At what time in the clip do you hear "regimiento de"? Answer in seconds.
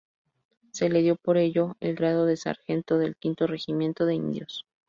3.45-4.15